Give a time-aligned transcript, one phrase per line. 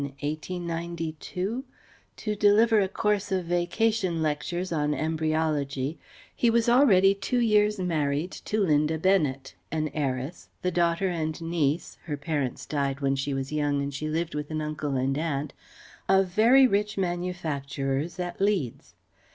[0.01, 1.63] 1892
[2.17, 5.99] to deliver a course of Vacation lectures on embryology,
[6.35, 11.99] he was already two years married to Linda Bennet, an heiress, the daughter and niece
[12.05, 15.53] (her parents died when she was young and she lived with an uncle and aunt)
[16.09, 18.95] of very rich manufacturers at Leeds.